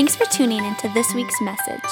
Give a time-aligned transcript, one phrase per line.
[0.00, 1.84] Thanks for tuning into this week's message.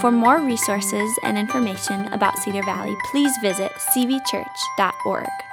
[0.00, 5.45] For more resources and information about Cedar Valley, please visit cvchurch.org.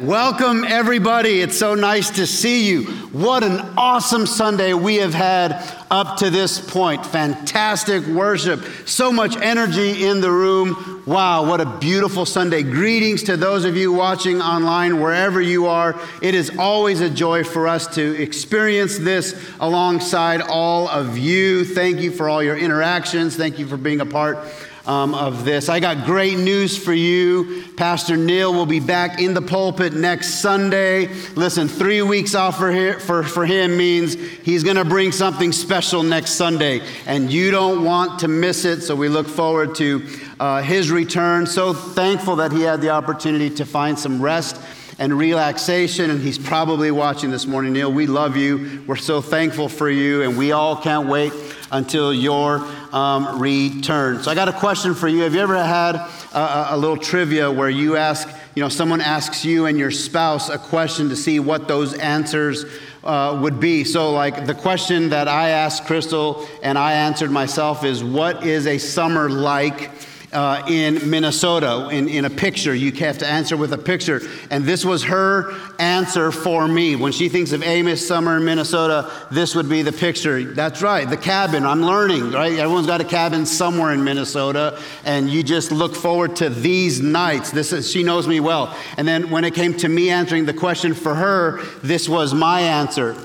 [0.00, 1.42] Welcome, everybody.
[1.42, 2.84] It's so nice to see you.
[3.12, 5.52] What an awesome Sunday we have had
[5.90, 7.04] up to this point.
[7.04, 11.02] Fantastic worship, so much energy in the room.
[11.06, 12.62] Wow, what a beautiful Sunday.
[12.62, 15.94] Greetings to those of you watching online, wherever you are.
[16.22, 21.66] It is always a joy for us to experience this alongside all of you.
[21.66, 23.36] Thank you for all your interactions.
[23.36, 24.38] Thank you for being a part
[24.86, 25.68] um, of this.
[25.68, 27.64] I got great news for you.
[27.76, 31.08] Pastor Neil will be back in the pulpit next Sunday.
[31.34, 35.52] Listen, three weeks off for, here, for, for him means he's going to bring something
[35.52, 38.82] special next Sunday, and you don't want to miss it.
[38.82, 40.06] So we look forward to
[40.40, 41.46] uh, his return.
[41.46, 44.60] So thankful that he had the opportunity to find some rest
[44.98, 46.10] and relaxation.
[46.10, 47.72] And he's probably watching this morning.
[47.72, 48.82] Neil, we love you.
[48.86, 51.32] We're so thankful for you, and we all can't wait
[51.70, 54.22] until your um, return.
[54.22, 55.22] So I got a question for you.
[55.22, 59.44] Have you ever had a, a, little trivia where you ask, you know, someone asks
[59.44, 62.66] you and your spouse a question to see what those answers
[63.02, 63.84] uh, would be?
[63.84, 68.66] So, like the question that I asked Crystal and I answered myself is, what is
[68.66, 69.90] a summer like?
[70.32, 72.74] Uh, in Minnesota in, in a picture.
[72.74, 74.20] You have to answer with a picture.
[74.50, 76.96] And this was her answer for me.
[76.96, 80.42] When she thinks of Amos summer in Minnesota, this would be the picture.
[80.42, 81.66] That's right, the cabin.
[81.66, 82.52] I'm learning, right?
[82.52, 87.50] Everyone's got a cabin somewhere in Minnesota, and you just look forward to these nights.
[87.50, 88.76] This is, she knows me well.
[88.96, 92.60] And then when it came to me answering the question for her, this was my
[92.60, 93.16] answer.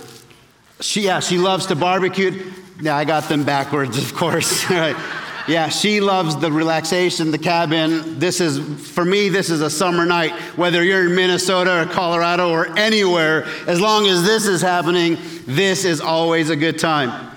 [0.81, 2.51] She, yeah, she loves to barbecue.
[2.81, 4.63] Yeah, I got them backwards, of course.
[4.69, 4.95] right.
[5.47, 8.19] Yeah, she loves the relaxation, the cabin.
[8.19, 8.59] This is,
[8.91, 10.33] for me, this is a summer night.
[10.57, 15.85] Whether you're in Minnesota or Colorado or anywhere, as long as this is happening, this
[15.85, 17.31] is always a good time.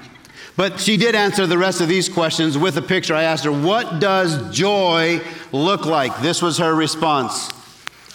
[0.56, 3.14] But she did answer the rest of these questions with a picture.
[3.14, 5.20] I asked her, What does joy
[5.52, 6.20] look like?
[6.20, 7.48] This was her response.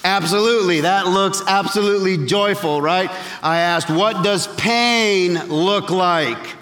[0.04, 3.10] Absolutely, that looks absolutely joyful, right?
[3.42, 6.56] I asked, What does pain look like?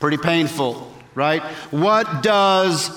[0.00, 1.42] Pretty painful right?
[1.72, 2.90] What does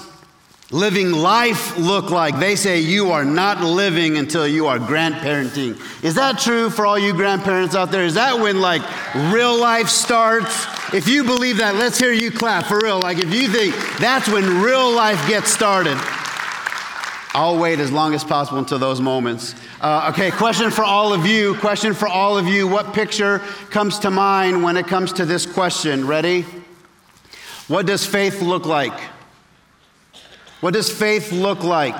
[0.71, 2.37] living life look like?
[2.37, 5.79] They say you are not living until you are grandparenting.
[6.03, 8.03] Is that true for all you grandparents out there?
[8.03, 8.83] Is that when like
[9.33, 10.67] real life starts?
[10.93, 12.99] If you believe that, let's hear you clap for real.
[12.99, 15.97] Like if you think that's when real life gets started.
[17.31, 19.53] I'll wait as long as possible until those moments.
[19.79, 21.53] Uh, okay, question for all of you.
[21.55, 22.67] Question for all of you.
[22.67, 26.07] What picture comes to mind when it comes to this question?
[26.07, 26.43] Ready?
[27.69, 28.99] What does faith look like?
[30.59, 31.95] What does faith look like?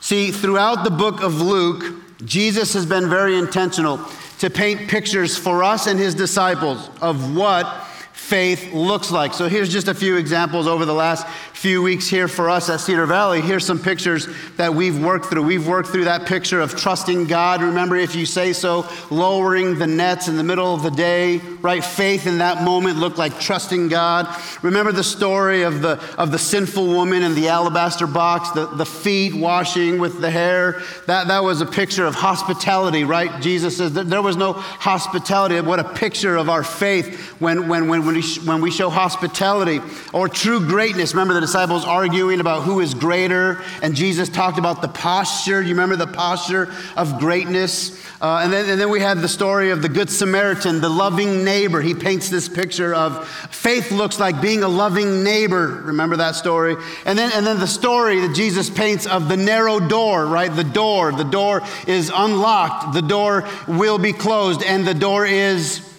[0.00, 4.00] See, throughout the book of Luke, Jesus has been very intentional
[4.38, 7.66] to paint pictures for us and his disciples of what
[8.12, 9.34] faith looks like.
[9.34, 11.26] So here's just a few examples over the last
[11.64, 13.40] few weeks here for us at Cedar Valley.
[13.40, 15.44] Here's some pictures that we've worked through.
[15.44, 17.62] We've worked through that picture of trusting God.
[17.62, 21.82] Remember, if you say so, lowering the nets in the middle of the day, right?
[21.82, 24.28] Faith in that moment looked like trusting God.
[24.60, 28.84] Remember the story of the, of the sinful woman in the alabaster box, the, the
[28.84, 30.82] feet washing with the hair.
[31.06, 33.40] That, that was a picture of hospitality, right?
[33.40, 35.58] Jesus says there was no hospitality.
[35.62, 39.80] What a picture of our faith when, when, when, when, we, when we show hospitality
[40.12, 41.14] or true greatness.
[41.14, 45.62] Remember the disciples arguing about who is greater, and Jesus talked about the posture.
[45.62, 47.96] You remember the posture of greatness?
[48.20, 51.44] Uh, and, then, and then we have the story of the Good Samaritan, the loving
[51.44, 51.80] neighbor.
[51.80, 55.80] He paints this picture of faith looks like being a loving neighbor.
[55.84, 56.74] Remember that story?
[57.06, 60.52] And then, and then the story that Jesus paints of the narrow door, right?
[60.52, 61.12] The door.
[61.12, 65.93] The door is unlocked, the door will be closed, and the door is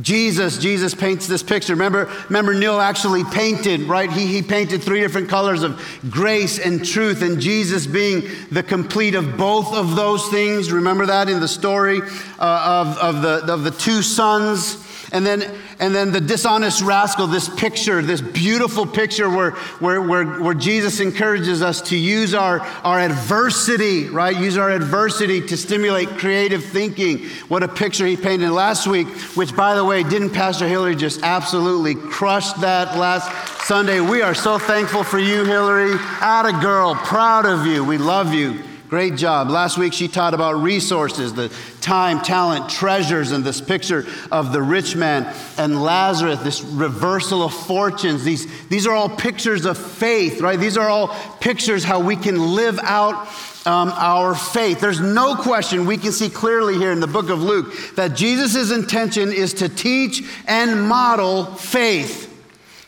[0.00, 1.72] Jesus, Jesus paints this picture.
[1.72, 4.10] Remember, remember Neil actually painted, right?
[4.10, 9.16] He, he painted three different colors of grace and truth, and Jesus being the complete
[9.16, 10.70] of both of those things.
[10.70, 12.02] Remember that in the story
[12.38, 15.42] uh, of, of, the, of the two sons and then,
[15.80, 21.00] and then the dishonest rascal, this picture, this beautiful picture where, where, where, where Jesus
[21.00, 24.36] encourages us to use our, our adversity, right?
[24.36, 27.26] Use our adversity to stimulate creative thinking.
[27.48, 31.22] What a picture he painted last week, which, by the way, didn't Pastor Hillary just
[31.22, 34.00] absolutely crush that last Sunday?
[34.00, 35.94] We are so thankful for you, Hillary.
[36.20, 37.84] Atta girl, proud of you.
[37.84, 38.69] We love you.
[38.90, 39.50] Great job.
[39.50, 41.48] Last week she taught about resources, the
[41.80, 47.54] time, talent, treasures, and this picture of the rich man and Lazarus, this reversal of
[47.54, 48.24] fortunes.
[48.24, 50.58] These, these are all pictures of faith, right?
[50.58, 53.28] These are all pictures how we can live out
[53.64, 54.80] um, our faith.
[54.80, 58.72] There's no question, we can see clearly here in the book of Luke, that Jesus'
[58.72, 62.29] intention is to teach and model faith.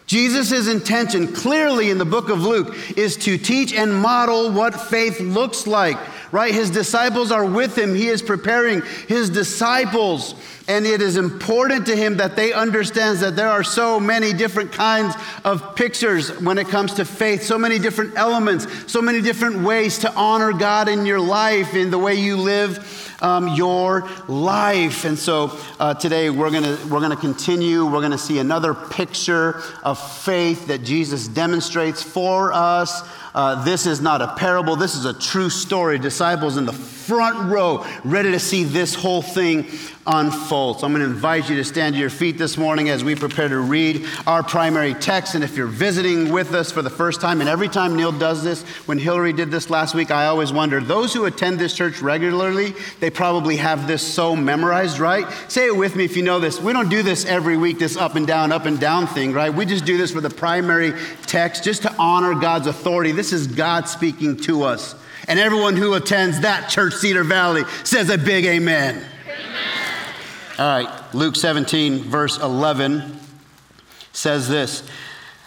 [0.06, 5.20] Jesus' intention clearly in the book of Luke is to teach and model what faith
[5.20, 5.96] looks like,
[6.32, 6.52] right?
[6.52, 7.94] His disciples are with him.
[7.94, 10.34] He is preparing his disciples
[10.68, 14.72] and it is important to him that they understand that there are so many different
[14.72, 15.14] kinds
[15.44, 19.98] of pictures when it comes to faith, so many different elements, so many different ways
[19.98, 25.04] to honor God in your life, in the way you live um, your life.
[25.04, 27.86] And so uh, today we're going to we're gonna continue.
[27.86, 33.08] We're going to see another picture of faith that Jesus demonstrates for us.
[33.34, 35.98] Uh, this is not a parable, this is a true story.
[35.98, 36.72] Disciples in the
[37.02, 39.66] front row, ready to see this whole thing
[40.06, 40.80] unfold.
[40.80, 43.14] So I'm going to invite you to stand to your feet this morning as we
[43.14, 45.34] prepare to read our primary text.
[45.34, 48.42] And if you're visiting with us for the first time, and every time Neil does
[48.42, 52.00] this, when Hillary did this last week, I always wonder those who attend this church
[52.00, 55.26] regularly, they probably have this so memorized, right?
[55.48, 56.60] Say it with me if you know this.
[56.60, 59.52] We don't do this every week, this up and down, up and down thing, right?
[59.52, 60.94] We just do this for the primary
[61.26, 63.12] text, just to honor God's authority.
[63.12, 64.96] This is God speaking to us.
[65.28, 68.96] And everyone who attends that church, Cedar Valley, says a big amen.
[68.96, 70.14] amen.
[70.58, 73.20] All right, Luke 17, verse 11
[74.12, 74.88] says this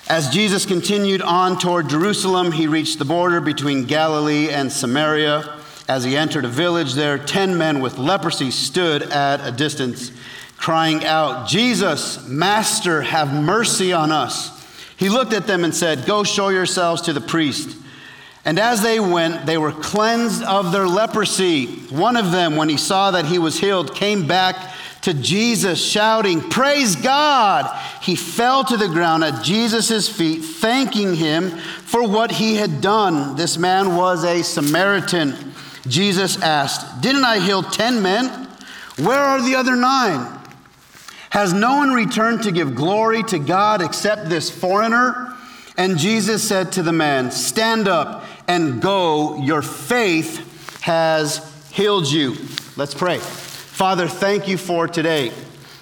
[0.08, 5.60] As Jesus continued on toward Jerusalem, he reached the border between Galilee and Samaria.
[5.88, 10.12] As he entered a village there, ten men with leprosy stood at a distance,
[10.58, 14.52] crying out, Jesus, Master, have mercy on us.
[14.98, 17.78] He looked at them and said, Go show yourselves to the priest.
[18.46, 21.66] And as they went, they were cleansed of their leprosy.
[21.90, 24.56] One of them, when he saw that he was healed, came back
[25.02, 27.66] to Jesus shouting, Praise God!
[28.02, 33.36] He fell to the ground at Jesus' feet, thanking him for what he had done.
[33.36, 35.54] This man was a Samaritan.
[35.88, 38.48] Jesus asked, Didn't I heal 10 men?
[38.98, 40.40] Where are the other nine?
[41.32, 45.36] Has no one returned to give glory to God except this foreigner?
[45.78, 49.38] And Jesus said to the man, Stand up and go.
[49.38, 52.36] Your faith has healed you.
[52.76, 53.20] Let's pray.
[53.20, 55.32] Father, thank you for today.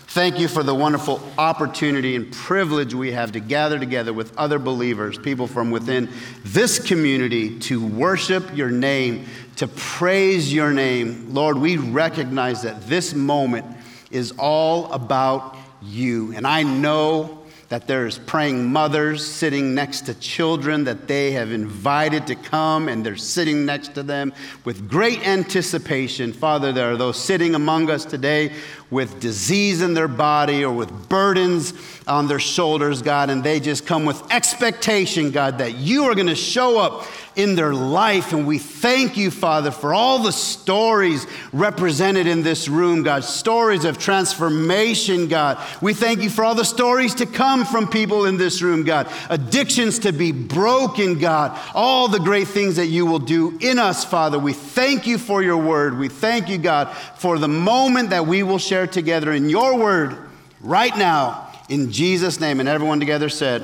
[0.08, 4.60] Thank you for the wonderful opportunity and privilege we have to gather together with other
[4.60, 6.08] believers, people from within
[6.44, 9.26] this community, to worship your name,
[9.56, 11.34] to praise your name.
[11.34, 13.66] Lord, we recognize that this moment
[14.12, 16.34] is all about you.
[16.36, 22.28] And I know that there's praying mothers sitting next to children that they have invited
[22.28, 24.34] to come and they're sitting next to them
[24.66, 26.34] with great anticipation.
[26.34, 28.54] Father, there are those sitting among us today
[28.90, 31.74] with disease in their body or with burdens
[32.08, 36.28] on their shoulders, God, and they just come with expectation, God, that you are going
[36.28, 38.34] to show up in their life.
[38.34, 43.86] And we thank you, Father, for all the stories represented in this room, God, stories
[43.86, 45.60] of transformation, God.
[45.82, 49.12] We thank you for all the stories to come from people in this room, God,
[49.30, 54.06] addictions to be broken, God, all the great things that you will do in us,
[54.06, 54.38] Father.
[54.38, 55.98] We thank you for your word.
[55.98, 60.18] We thank you, God, for the moment that we will share together in your word
[60.62, 61.52] right now.
[61.70, 62.60] In Jesus' name.
[62.60, 63.62] And everyone together said,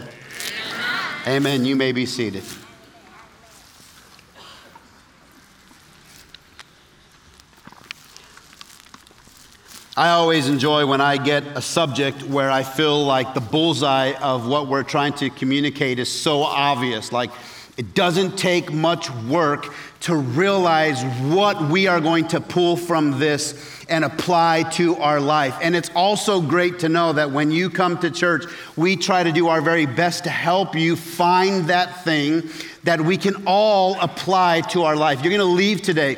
[1.28, 1.36] Amen.
[1.36, 1.66] Amen.
[1.66, 2.44] You may be seated.
[9.98, 14.48] I always enjoy when I get a subject where I feel like the bullseye of
[14.48, 17.12] what we're trying to communicate is so obvious.
[17.12, 17.32] Like,
[17.80, 23.86] it doesn't take much work to realize what we are going to pull from this
[23.88, 25.58] and apply to our life.
[25.62, 28.44] And it's also great to know that when you come to church,
[28.76, 32.50] we try to do our very best to help you find that thing
[32.84, 35.24] that we can all apply to our life.
[35.24, 36.18] You're going to leave today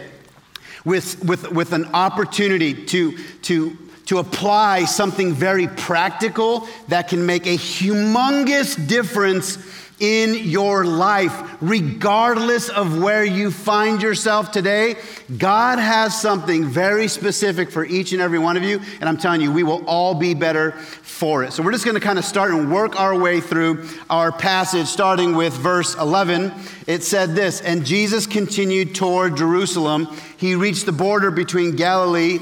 [0.84, 3.78] with, with, with an opportunity to, to,
[4.08, 12.70] to apply something very practical that can make a humongous difference in your life, regardless
[12.70, 14.96] of where you find yourself today.
[15.38, 19.42] God has something very specific for each and every one of you, and I'm telling
[19.42, 21.54] you, we will all be better for it.
[21.54, 24.88] So we're just going to kind of start and work our way through our passage,
[24.88, 26.52] starting with verse 11.
[26.88, 30.08] It said this And Jesus continued toward Jerusalem.
[30.38, 32.40] He reached the border between Galilee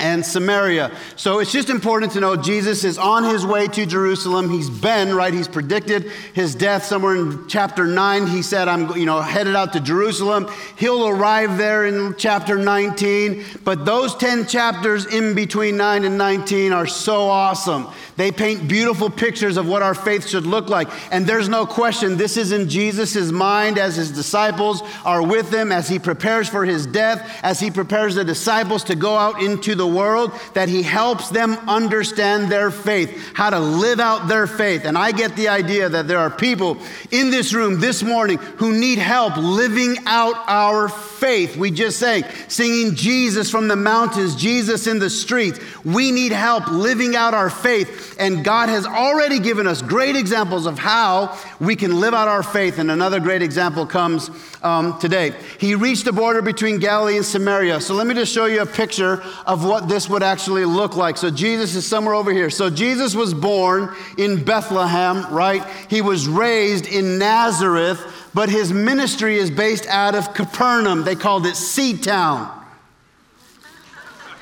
[0.00, 0.90] and Samaria.
[1.16, 4.50] So it's just important to know Jesus is on his way to Jerusalem.
[4.50, 5.32] He's been, right?
[5.32, 8.26] He's predicted his death somewhere in chapter 9.
[8.26, 10.48] He said, I'm, you know, headed out to Jerusalem.
[10.76, 13.44] He'll arrive there in chapter 19.
[13.62, 17.86] But those 10 chapters in between 9 and 19 are so awesome
[18.16, 20.88] They paint beautiful pictures of what our faith should look like.
[21.12, 25.72] And there's no question, this is in Jesus' mind as his disciples are with him,
[25.72, 29.74] as he prepares for his death, as he prepares the disciples to go out into
[29.74, 34.84] the world, that he helps them understand their faith, how to live out their faith.
[34.84, 36.78] And I get the idea that there are people
[37.10, 41.56] in this room this morning who need help living out our faith.
[41.56, 45.58] We just sang, singing Jesus from the mountains, Jesus in the streets.
[45.84, 48.02] We need help living out our faith.
[48.18, 52.42] And God has already given us great examples of how we can live out our
[52.42, 52.78] faith.
[52.78, 54.30] And another great example comes
[54.62, 55.34] um, today.
[55.58, 57.80] He reached the border between Galilee and Samaria.
[57.80, 61.16] So let me just show you a picture of what this would actually look like.
[61.16, 62.50] So Jesus is somewhere over here.
[62.50, 65.64] So Jesus was born in Bethlehem, right?
[65.88, 68.00] He was raised in Nazareth,
[68.34, 71.04] but his ministry is based out of Capernaum.
[71.04, 72.62] They called it Sea Town.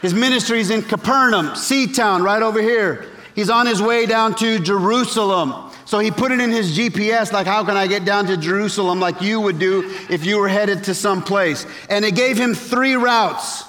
[0.00, 3.11] His ministry is in Capernaum, Sea Town, right over here.
[3.34, 5.70] He's on his way down to Jerusalem.
[5.84, 9.00] So he put it in his GPS, like, how can I get down to Jerusalem,
[9.00, 11.66] like you would do if you were headed to some place.
[11.88, 13.64] And it gave him three routes.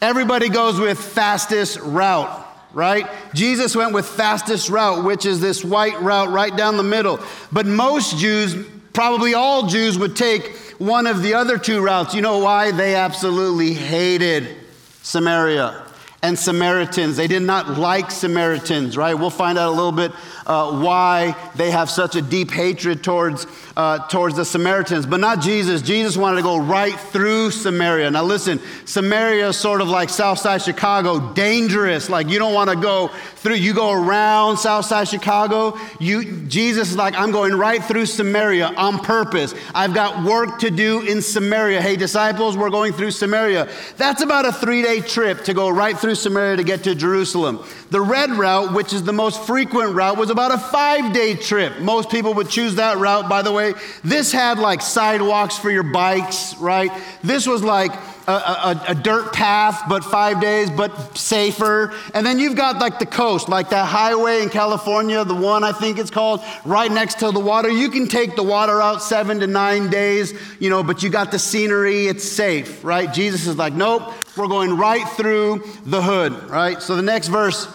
[0.00, 3.08] Everybody goes with fastest route right?
[3.34, 7.20] Jesus went with fastest route, which is this white route right down the middle.
[7.52, 8.56] But most Jews,
[8.92, 12.14] probably all Jews, would take one of the other two routes.
[12.14, 12.72] You know why?
[12.72, 14.56] They absolutely hated
[15.02, 15.83] Samaria
[16.24, 17.18] and Samaritans.
[17.18, 19.12] They did not like Samaritans, right?
[19.12, 20.10] We'll find out a little bit
[20.46, 23.46] uh, why they have such a deep hatred towards,
[23.76, 25.82] uh, towards the Samaritans, but not Jesus.
[25.82, 28.10] Jesus wanted to go right through Samaria.
[28.10, 32.10] Now, listen, Samaria is sort of like Southside Chicago, dangerous.
[32.10, 35.78] Like you don't want to go through, you go around Southside Chicago.
[35.98, 39.54] You, Jesus is like, I'm going right through Samaria on purpose.
[39.74, 41.80] I've got work to do in Samaria.
[41.80, 43.68] Hey, disciples, we're going through Samaria.
[43.96, 47.64] That's about a three day trip to go right through Samaria to get to Jerusalem.
[47.90, 51.78] The red route, which is the most frequent route, was about a five day trip.
[51.78, 53.72] Most people would choose that route, by the way.
[54.02, 56.90] This had like sidewalks for your bikes, right?
[57.22, 57.92] This was like
[58.26, 61.94] a, a, a, dirt path, but five days, but safer.
[62.14, 65.72] And then you've got like the coast, like that highway in California, the one I
[65.72, 67.68] think it's called, right next to the water.
[67.68, 71.30] You can take the water out seven to nine days, you know, but you got
[71.30, 73.12] the scenery, it's safe, right?
[73.12, 76.82] Jesus is like, nope, we're going right through the hood, right?
[76.82, 77.68] So the next verse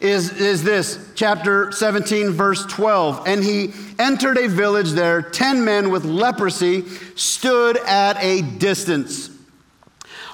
[0.00, 3.26] is, is this chapter 17, verse 12.
[3.26, 5.22] And he entered a village there.
[5.22, 6.86] Ten men with leprosy
[7.16, 9.30] stood at a distance.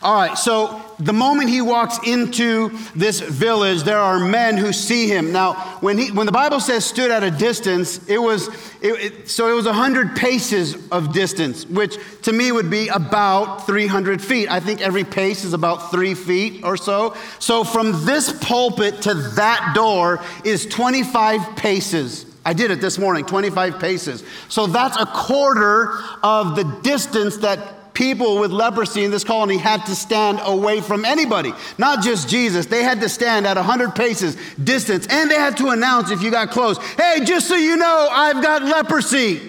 [0.05, 5.09] All right, so the moment he walks into this village, there are men who see
[5.09, 5.33] him.
[5.33, 8.49] Now, when, he, when the Bible says stood at a distance, it was,
[8.83, 13.65] it, it, so it was 100 paces of distance, which to me would be about
[13.67, 14.51] 300 feet.
[14.51, 17.17] I think every pace is about three feet or so.
[17.39, 22.27] So from this pulpit to that door is 25 paces.
[22.45, 24.23] I did it this morning, 25 paces.
[24.51, 29.87] So that's a quarter of the distance that people with leprosy in this colony had
[29.87, 32.67] to stand away from anybody, not just Jesus.
[32.67, 36.31] They had to stand at 100 paces distance, and they had to announce if you
[36.31, 39.41] got close, hey, just so you know, I've got leprosy.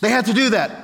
[0.00, 0.82] They had to do that.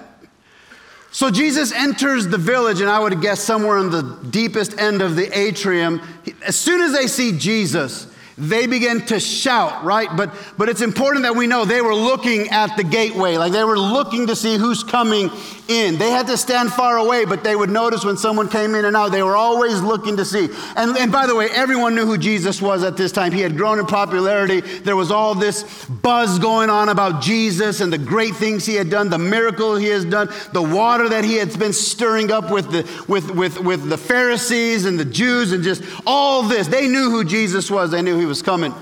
[1.11, 5.15] So Jesus enters the village, and I would guess somewhere in the deepest end of
[5.15, 6.01] the atrium.
[6.47, 8.07] As soon as they see Jesus,
[8.37, 10.09] they begin to shout, right?
[10.17, 13.65] But, but it's important that we know they were looking at the gateway, like they
[13.65, 15.31] were looking to see who's coming
[15.69, 15.99] in.
[15.99, 18.97] They had to stand far away, but they would notice when someone came in and
[18.97, 19.13] out.
[19.13, 20.49] They were always looking to see.
[20.77, 23.33] And, and by the way, everyone knew who Jesus was at this time.
[23.33, 24.61] He had grown in popularity.
[24.61, 28.91] There was all this buzz going on about Jesus and the great things he had
[28.91, 32.71] done, the miracle he has done, the water that he had been stirring up with
[32.71, 36.69] the, with, with, with the Pharisees and the Jews, and just all this.
[36.69, 38.75] They knew who Jesus was, they knew he was coming.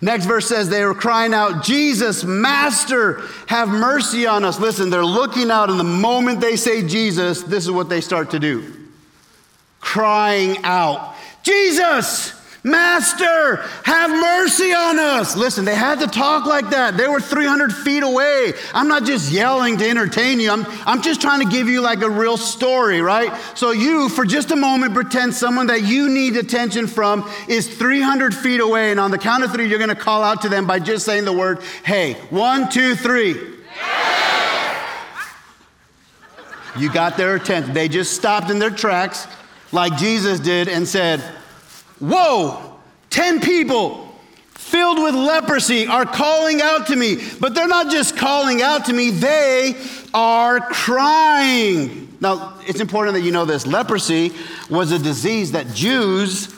[0.00, 4.58] Next verse says they were crying out, Jesus, Master, have mercy on us.
[4.58, 8.30] Listen, they're looking out, and the moment they say Jesus, this is what they start
[8.30, 8.76] to do
[9.80, 15.34] crying out, Jesus, Master, have mercy on us.
[15.34, 16.96] Listen, they had to talk like that.
[16.96, 18.52] They were 300 feet away.
[18.74, 22.02] I'm not just yelling to entertain you, I'm, I'm just trying to give you like
[22.02, 23.32] a real story, right?
[23.54, 28.34] So, you, for just a moment, pretend someone that you need attention from is 300
[28.34, 28.90] feet away.
[28.90, 31.06] And on the count of three, you're going to call out to them by just
[31.06, 32.14] saying the word, hey.
[32.28, 33.36] One, two, three.
[36.78, 37.74] You got their attention.
[37.74, 39.26] They just stopped in their tracks
[39.72, 41.22] like Jesus did and said,
[42.00, 42.78] Whoa,
[43.10, 44.06] 10 people
[44.54, 47.18] filled with leprosy are calling out to me.
[47.40, 49.74] But they're not just calling out to me, they
[50.14, 52.16] are crying.
[52.20, 53.66] Now, it's important that you know this.
[53.66, 54.32] Leprosy
[54.68, 56.54] was a disease that Jews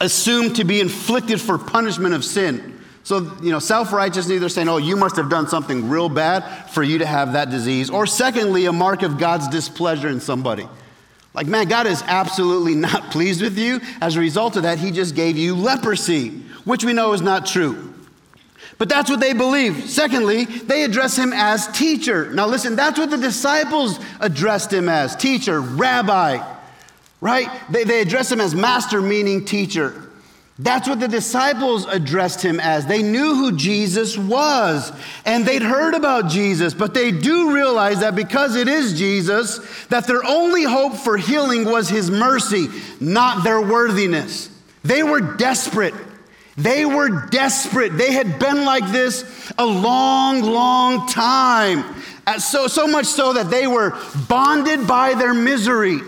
[0.00, 2.80] assumed to be inflicted for punishment of sin.
[3.04, 6.70] So, you know, self righteousness, either saying, oh, you must have done something real bad
[6.70, 10.66] for you to have that disease, or secondly, a mark of God's displeasure in somebody.
[11.34, 13.80] Like, man, God is absolutely not pleased with you.
[14.00, 16.30] As a result of that, He just gave you leprosy,
[16.64, 17.92] which we know is not true.
[18.78, 19.88] But that's what they believe.
[19.88, 22.32] Secondly, they address him as teacher.
[22.32, 26.44] Now, listen, that's what the disciples addressed him as teacher, rabbi,
[27.20, 27.48] right?
[27.70, 30.03] They, they address him as master, meaning teacher.
[30.58, 32.86] That's what the disciples addressed him as.
[32.86, 34.92] They knew who Jesus was
[35.24, 40.06] and they'd heard about Jesus, but they do realize that because it is Jesus, that
[40.06, 42.68] their only hope for healing was his mercy,
[43.00, 44.48] not their worthiness.
[44.84, 45.94] They were desperate.
[46.56, 47.96] They were desperate.
[47.96, 51.84] They had been like this a long, long time.
[52.38, 55.98] So, so much so that they were bonded by their misery.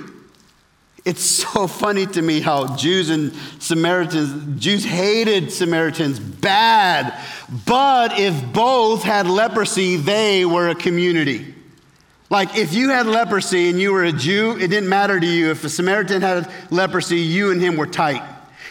[1.07, 7.17] It's so funny to me how Jews and Samaritans, Jews hated Samaritans bad,
[7.65, 11.55] but if both had leprosy, they were a community.
[12.29, 15.53] Like if you had leprosy and you were a Jew, it didn't matter to you.
[15.53, 18.25] If a Samaritan had leprosy, you and him were tight.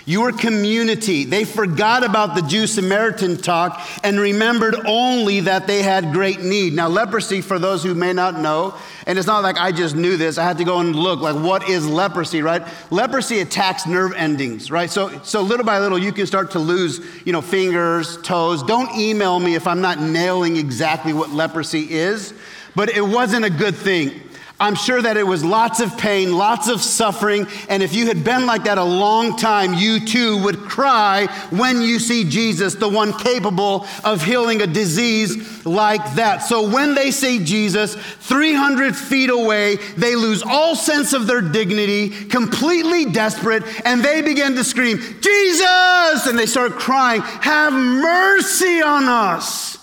[0.08, 1.24] You were community.
[1.26, 6.74] They forgot about the Jew Samaritan talk and remembered only that they had great need.
[6.74, 8.76] Now, leprosy, for those who may not know,
[9.08, 11.36] and it's not like I just knew this, I had to go and look, like,
[11.36, 12.62] what is leprosy, right?
[12.92, 14.92] Leprosy attacks nerve endings, right?
[14.92, 18.62] So, so little by little, you can start to lose, you know, fingers, toes.
[18.62, 22.36] Don't email me if I'm not nailing exactly what leprosy is,
[22.76, 24.22] but it wasn't a good thing.
[24.58, 28.24] I'm sure that it was lots of pain, lots of suffering, and if you had
[28.24, 32.88] been like that a long time, you too would cry when you see Jesus, the
[32.88, 36.38] one capable of healing a disease like that.
[36.38, 42.10] So when they see Jesus 300 feet away, they lose all sense of their dignity,
[42.10, 46.28] completely desperate, and they begin to scream, Jesus!
[46.28, 49.80] And they start crying, Have mercy on us!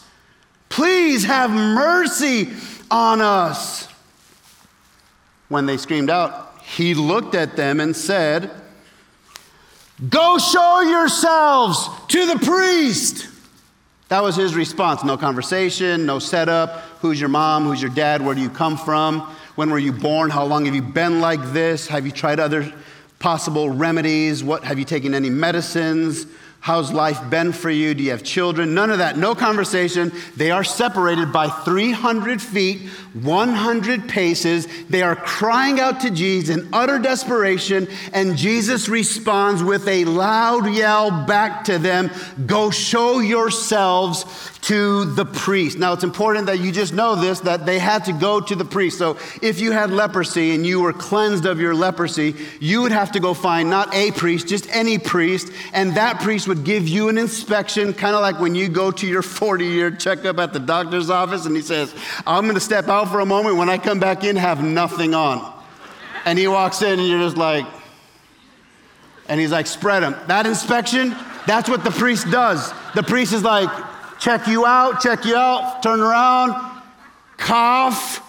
[0.71, 2.49] Please have mercy
[2.91, 3.92] on us
[5.53, 8.51] when they screamed out, he looked at them and said,
[10.09, 13.29] Go show yourselves to the priest.
[14.09, 15.05] That was his response.
[15.05, 16.81] No conversation, no setup.
[17.01, 17.65] Who's your mom?
[17.65, 18.21] Who's your dad?
[18.21, 19.21] Where do you come from?
[19.55, 20.31] When were you born?
[20.31, 21.87] How long have you been like this?
[21.87, 22.73] Have you tried other
[23.19, 24.43] possible remedies?
[24.43, 26.27] What have you taken any medicines?
[26.63, 27.93] How's life been for you?
[27.93, 28.73] Do you have children?
[28.73, 29.19] None of that.
[29.19, 30.13] No conversation.
[30.37, 34.69] They are separated by 300 feet, 100 paces.
[34.85, 40.73] They are crying out to Jesus in utter desperation, and Jesus responds with a loud
[40.73, 42.13] yell back to them
[42.47, 44.23] Go show yourselves
[44.63, 45.77] to the priest.
[45.77, 48.65] Now, it's important that you just know this that they had to go to the
[48.65, 48.97] priest.
[48.97, 53.13] So, if you had leprosy and you were cleansed of your leprosy, you would have
[53.13, 57.09] to go find not a priest, just any priest, and that priest would give you
[57.09, 60.61] an inspection, kind of like when you go to your 40 year checkup at the
[60.61, 61.93] doctor's office and he says,
[62.25, 63.57] I'm going to step out for a moment.
[63.57, 65.53] When I come back in, have nothing on.
[66.25, 67.67] And he walks in and you're just like,
[69.29, 70.15] and he's like, spread them.
[70.29, 72.73] That inspection, that's what the priest does.
[72.95, 73.69] The priest is like,
[74.23, 76.55] check you out, check you out, turn around,
[77.39, 78.23] cough,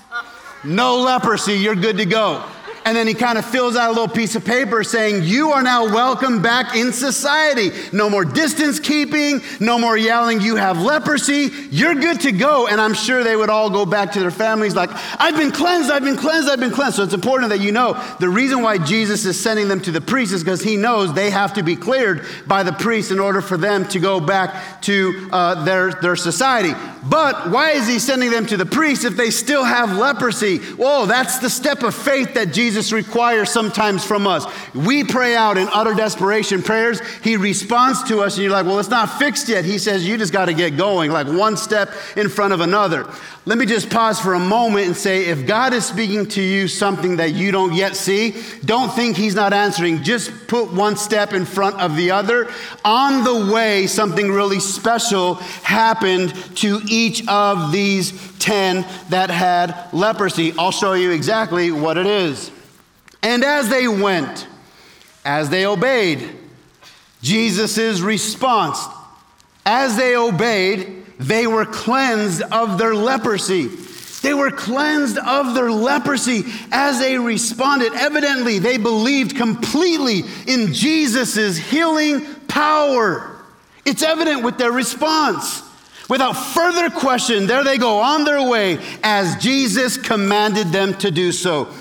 [0.63, 2.43] no leprosy, you're good to go.
[2.85, 5.63] And then he kind of fills out a little piece of paper saying, You are
[5.63, 7.71] now welcome back in society.
[7.91, 11.49] No more distance keeping, no more yelling, You have leprosy.
[11.71, 12.67] You're good to go.
[12.67, 15.91] And I'm sure they would all go back to their families like, I've been cleansed,
[15.91, 16.97] I've been cleansed, I've been cleansed.
[16.97, 20.01] So it's important that you know the reason why Jesus is sending them to the
[20.01, 23.41] priest is because he knows they have to be cleared by the priest in order
[23.41, 26.73] for them to go back to uh, their, their society.
[27.03, 30.57] But why is he sending them to the priest if they still have leprosy?
[30.57, 34.47] Whoa, that's the step of faith that Jesus Jesus requires sometimes from us.
[34.73, 36.99] We pray out in utter desperation prayers.
[37.23, 39.63] He responds to us, and you're like, well, it's not fixed yet.
[39.63, 43.07] He says, you just got to get going, like one step in front of another.
[43.45, 46.67] Let me just pause for a moment and say, if God is speaking to you
[46.67, 50.01] something that you don't yet see, don't think He's not answering.
[50.01, 52.49] Just put one step in front of the other.
[52.83, 60.55] On the way, something really special happened to each of these 10 that had leprosy.
[60.57, 62.49] I'll show you exactly what it is.
[63.23, 64.47] And as they went,
[65.25, 66.29] as they obeyed,
[67.21, 68.85] Jesus' response,
[69.65, 73.69] as they obeyed, they were cleansed of their leprosy.
[74.21, 77.93] They were cleansed of their leprosy as they responded.
[77.93, 83.37] Evidently, they believed completely in Jesus' healing power.
[83.85, 85.61] It's evident with their response.
[86.09, 91.31] Without further question, there they go on their way as Jesus commanded them to do
[91.31, 91.73] so.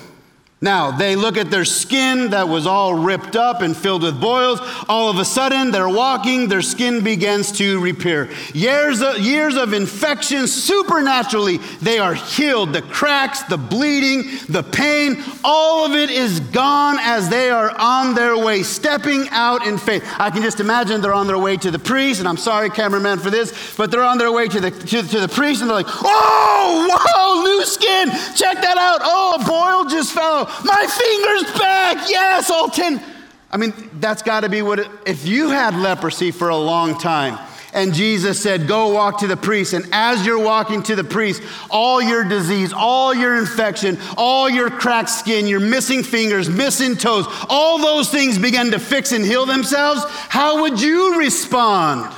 [0.63, 4.61] Now, they look at their skin that was all ripped up and filled with boils.
[4.89, 8.31] All of a sudden, they're walking, their skin begins to repair.
[8.55, 12.73] Years of, years of infection, supernaturally, they are healed.
[12.73, 18.15] The cracks, the bleeding, the pain, all of it is gone as they are on
[18.15, 20.05] their way, stepping out in faith.
[20.21, 23.19] I can just imagine they're on their way to the priest, and I'm sorry, cameraman,
[23.19, 25.77] for this, but they're on their way to the, to, to the priest, and they're
[25.77, 29.01] like, oh, whoa, new skin, check that out.
[29.03, 32.09] Oh, a boil just fell my finger's back.
[32.09, 33.03] Yes, all 10.
[33.51, 36.99] I mean, that's got to be what, it, if you had leprosy for a long
[36.99, 37.39] time,
[37.75, 39.73] and Jesus said, Go walk to the priest.
[39.73, 44.71] And as you're walking to the priest, all your disease, all your infection, all your
[44.71, 49.47] cracked skin, your missing fingers, missing toes, all those things begin to fix and heal
[49.47, 50.05] themselves.
[50.07, 52.13] How would you respond?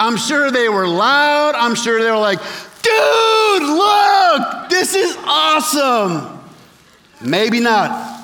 [0.00, 1.54] I'm sure they were loud.
[1.54, 2.38] I'm sure they were like,
[2.82, 6.41] Dude, look, this is awesome.
[7.24, 8.20] Maybe not.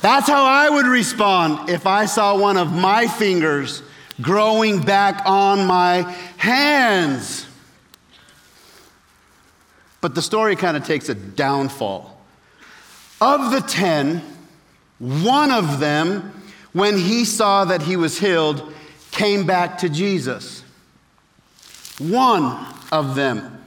[0.00, 3.82] That's how I would respond if I saw one of my fingers
[4.20, 6.02] growing back on my
[6.36, 7.46] hands.
[10.00, 12.20] But the story kind of takes a downfall.
[13.20, 14.22] Of the ten,
[14.98, 16.32] one of them,
[16.72, 18.72] when he saw that he was healed,
[19.12, 20.64] came back to Jesus.
[21.98, 23.62] One of them.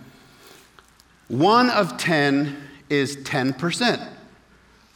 [1.30, 2.58] One of ten
[2.90, 4.15] is 10%.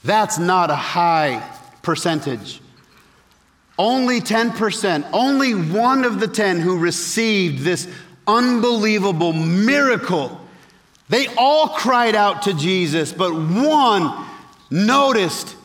[0.04, 1.44] That's not a high
[1.82, 2.62] percentage.
[3.78, 7.88] Only 10%, only one of the 10 who received this
[8.28, 10.40] unbelievable miracle.
[11.08, 14.26] They all cried out to Jesus, but one
[14.70, 15.56] noticed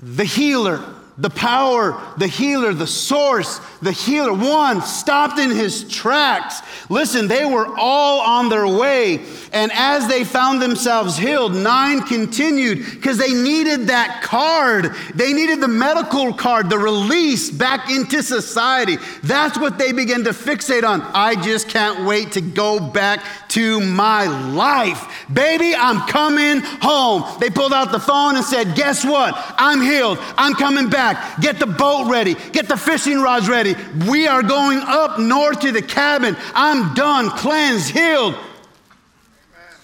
[0.00, 0.82] the healer
[1.20, 4.32] the power, the healer, the source, the healer.
[4.32, 6.62] One stopped in his tracks.
[6.88, 9.20] Listen, they were all on their way.
[9.52, 14.94] And as they found themselves healed, nine continued because they needed that card.
[15.14, 18.96] They needed the medical card, the release back into society.
[19.22, 21.02] That's what they began to fixate on.
[21.02, 25.26] I just can't wait to go back to my life.
[25.32, 27.24] Baby, I'm coming home.
[27.40, 29.34] They pulled out the phone and said, Guess what?
[29.56, 30.18] I'm healed.
[30.36, 33.74] I'm coming back get the boat ready, get the fishing rods ready.
[34.08, 36.36] We are going up north to the cabin.
[36.54, 38.36] I'm done, cleansed, healed.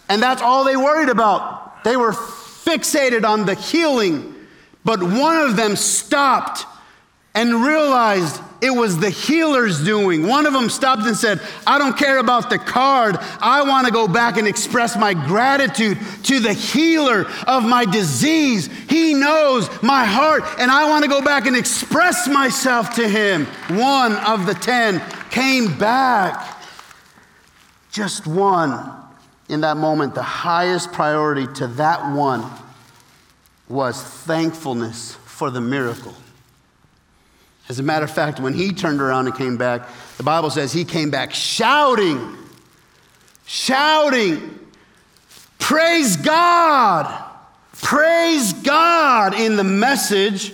[0.08, 1.84] And that's all they worried about.
[1.84, 4.34] They were fixated on the healing.
[4.84, 6.64] But one of them stopped
[7.34, 10.26] and realized it was the healer's doing.
[10.26, 13.16] One of them stopped and said, I don't care about the card.
[13.40, 18.68] I want to go back and express my gratitude to the healer of my disease.
[18.88, 23.46] He knows my heart, and I want to go back and express myself to him.
[23.68, 26.56] One of the ten came back.
[27.90, 28.92] Just one.
[29.48, 32.44] In that moment, the highest priority to that one
[33.68, 36.14] was thankfulness for the miracle.
[37.68, 40.72] As a matter of fact, when he turned around and came back, the Bible says
[40.72, 42.36] he came back shouting,
[43.46, 44.60] shouting,
[45.58, 47.24] Praise God!
[47.82, 49.34] Praise God!
[49.34, 50.52] In the message,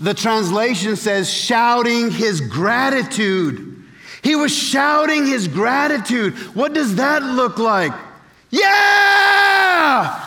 [0.00, 3.84] the translation says shouting his gratitude.
[4.22, 6.34] He was shouting his gratitude.
[6.54, 7.92] What does that look like?
[8.50, 10.25] Yeah!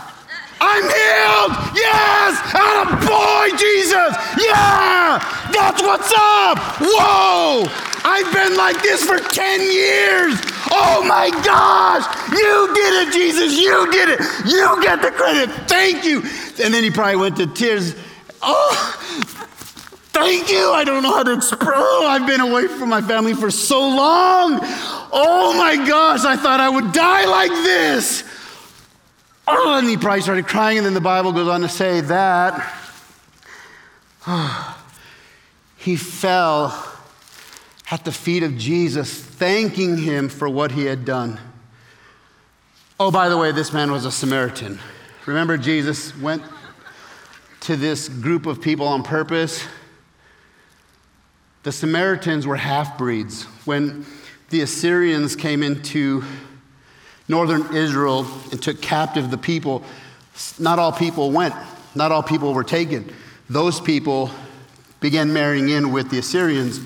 [0.61, 1.51] I'm healed.
[1.75, 2.35] Yes.
[2.53, 4.11] And boy, Jesus.
[4.37, 5.19] Yeah.
[5.51, 6.59] That's what's up.
[6.79, 7.65] Whoa.
[8.03, 10.39] I've been like this for 10 years.
[10.71, 12.05] Oh my gosh.
[12.31, 13.59] You did it, Jesus.
[13.59, 14.19] You did it.
[14.45, 15.49] You get the credit.
[15.67, 16.21] Thank you.
[16.63, 17.95] And then he probably went to tears.
[18.41, 18.95] Oh,
[20.11, 20.71] thank you.
[20.71, 21.75] I don't know how to express.
[21.77, 24.59] I've been away from my family for so long.
[25.11, 26.23] Oh my gosh.
[26.25, 28.23] I thought I would die like this.
[29.51, 32.53] Oh, and he probably started crying, and then the Bible goes on to say that
[35.77, 36.87] he fell
[37.89, 41.39] at the feet of Jesus, thanking him for what he had done.
[42.99, 44.77] Oh, by the way, this man was a Samaritan.
[45.25, 46.43] Remember, Jesus went
[47.61, 49.65] to this group of people on purpose?
[51.63, 53.45] The Samaritans were half breeds.
[53.65, 54.05] When
[54.49, 56.23] the Assyrians came into
[57.29, 59.83] northern Israel and took captive the people,
[60.57, 61.53] not all people went,
[61.95, 63.13] not all people were taken.
[63.49, 64.31] Those people
[64.99, 66.81] began marrying in with the Assyrians.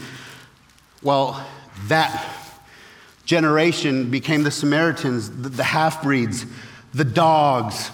[1.02, 1.44] Well,
[1.88, 2.30] that
[3.26, 6.46] generation became the Samaritans, the, the half breeds,
[6.94, 7.90] the dogs,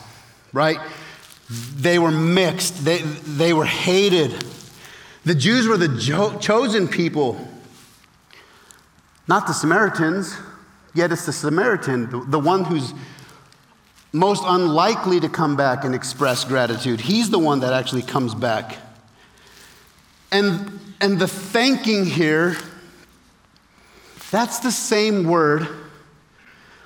[0.52, 0.80] right?
[1.50, 4.44] They were mixed, they, they were hated.
[5.24, 7.40] The Jews were the jo- chosen people,
[9.28, 10.36] not the Samaritans.
[10.94, 12.94] Yet it's the Samaritan, the, one who's
[14.12, 17.00] most unlikely to come back and express gratitude.
[17.00, 18.78] He's the one that actually comes back.
[20.32, 22.58] And, and the thanking here,
[24.32, 25.68] that's the same word.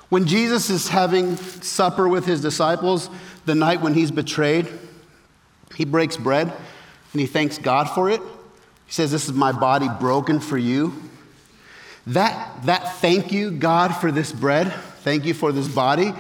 [0.09, 3.09] When Jesus is having supper with his disciples,
[3.45, 4.67] the night when he's betrayed,
[5.75, 6.53] he breaks bread
[7.13, 8.21] and he thanks God for it.
[8.85, 10.93] He says, This is my body broken for you.
[12.07, 16.13] That, that thank you, God, for this bread, thank you for this body,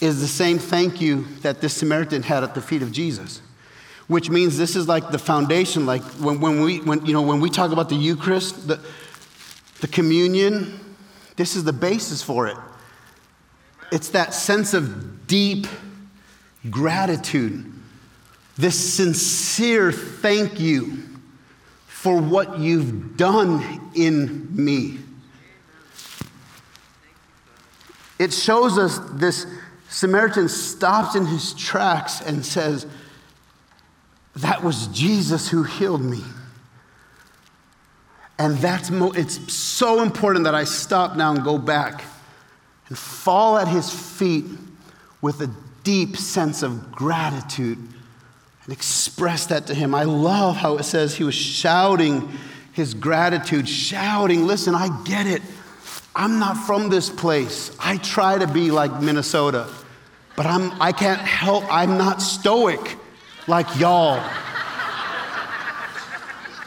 [0.00, 3.40] is the same thank you that this Samaritan had at the feet of Jesus.
[4.08, 7.40] Which means this is like the foundation, like when, when, we, when, you know, when
[7.40, 8.80] we talk about the Eucharist, the,
[9.80, 10.78] the communion,
[11.36, 12.56] this is the basis for it.
[13.90, 15.66] It's that sense of deep
[16.68, 17.72] gratitude,
[18.56, 20.98] this sincere thank you
[21.86, 24.98] for what you've done in me.
[28.22, 29.48] It shows us this
[29.88, 32.86] Samaritan stops in his tracks and says,
[34.36, 36.22] That was Jesus who healed me.
[38.38, 42.04] And that's mo- it's so important that I stop now and go back
[42.88, 44.44] and fall at his feet
[45.20, 45.50] with a
[45.82, 49.96] deep sense of gratitude and express that to him.
[49.96, 52.30] I love how it says he was shouting
[52.72, 55.42] his gratitude, shouting, Listen, I get it.
[56.14, 57.74] I'm not from this place.
[57.80, 59.68] I try to be like Minnesota,
[60.36, 62.98] but I'm, I can't help, I'm not stoic
[63.46, 64.22] like y'all.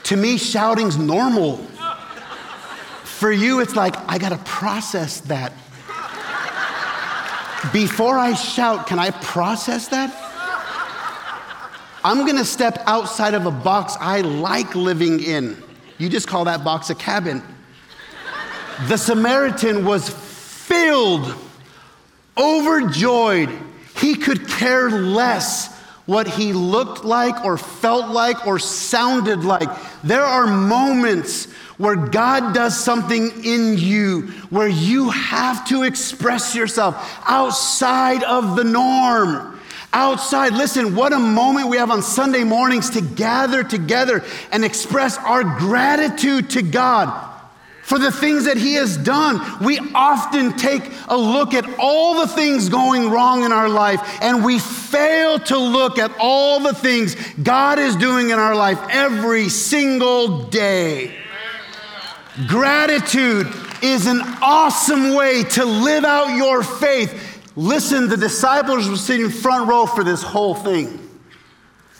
[0.03, 1.58] to me, shouting's normal.
[3.03, 5.53] For you, it's like, I gotta process that.
[7.71, 10.13] Before I shout, can I process that?
[12.03, 15.62] I'm gonna step outside of a box I like living in.
[15.97, 17.41] You just call that box a cabin.
[18.88, 21.33] The Samaritan was filled,
[22.38, 23.49] overjoyed.
[23.97, 25.73] He could care less
[26.05, 29.69] what he looked like or felt like or sounded like.
[30.03, 31.45] There are moments
[31.77, 38.63] where God does something in you where you have to express yourself outside of the
[38.63, 39.59] norm.
[39.93, 45.17] Outside, listen, what a moment we have on Sunday mornings to gather together and express
[45.19, 47.34] our gratitude to God
[47.85, 49.39] for the things that He has done.
[49.63, 54.43] We often take a look at all the things going wrong in our life and
[54.43, 59.49] we fail to look at all the things God is doing in our life every
[59.49, 61.15] single day.
[62.47, 67.43] Gratitude is an awesome way to live out your faith.
[67.55, 71.07] Listen, the disciples were sitting front row for this whole thing.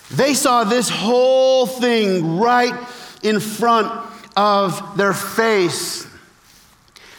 [0.10, 2.74] They saw this whole thing right
[3.22, 4.05] in front
[4.36, 6.08] of their face.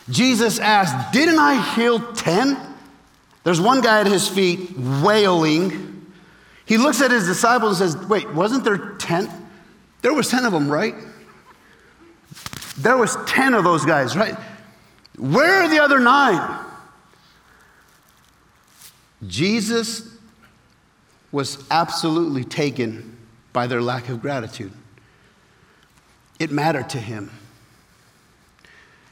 [0.08, 2.56] Jesus asked, Didn't I heal 10?
[3.44, 6.12] There's one guy at his feet wailing.
[6.64, 9.30] He looks at his disciples and says, Wait, wasn't there 10?
[10.02, 10.94] There was 10 of them, right?
[12.78, 14.36] There was 10 of those guys, right?
[15.18, 16.64] Where are the other nine?
[19.26, 20.08] Jesus
[21.32, 23.16] was absolutely taken
[23.52, 24.72] by their lack of gratitude.
[26.38, 27.30] It mattered to him.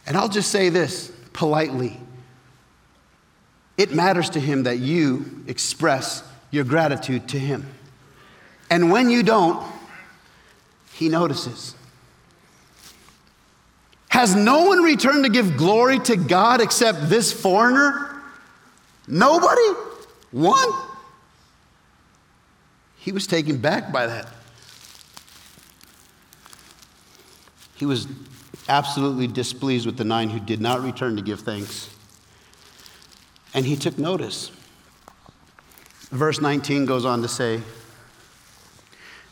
[0.07, 1.99] And I'll just say this politely
[3.77, 7.69] it matters to him that you express your gratitude to him.
[8.71, 9.67] And when you don't,
[10.93, 11.75] he notices.
[14.09, 18.23] Has no one returned to give glory to God except this foreigner?
[19.09, 19.69] Nobody?
[20.31, 20.69] One?
[22.99, 24.29] He was taken back by that.
[27.77, 28.07] He was
[28.69, 31.91] absolutely displeased with the nine who did not return to give thanks.
[33.53, 34.51] And he took notice.
[36.11, 37.61] Verse 19 goes on to say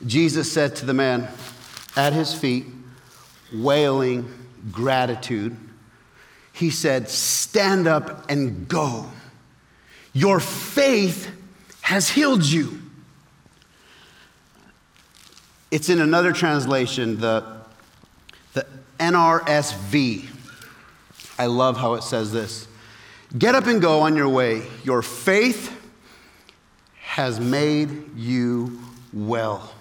[0.04, 1.28] Jesus said to the man
[1.96, 2.66] at his feet,
[3.54, 4.32] wailing
[4.70, 5.56] gratitude,
[6.52, 9.06] He said, Stand up and go.
[10.12, 11.30] Your faith
[11.82, 12.80] has healed you.
[15.70, 17.61] It's in another translation, the
[19.02, 20.28] NRSV.
[21.38, 22.68] I love how it says this
[23.36, 24.62] Get up and go on your way.
[24.84, 25.78] Your faith
[27.00, 28.80] has made you
[29.12, 29.72] well.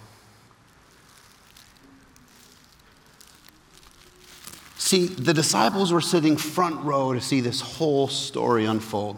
[4.78, 9.18] See, the disciples were sitting front row to see this whole story unfold.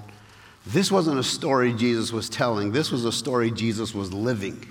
[0.68, 4.68] This wasn't a story Jesus was telling, this was a story Jesus was living.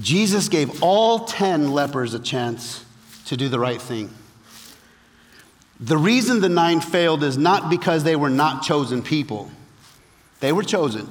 [0.00, 2.85] Jesus gave all 10 lepers a chance
[3.26, 4.10] to do the right thing.
[5.78, 9.50] The reason the nine failed is not because they were not chosen people.
[10.40, 11.08] They were chosen.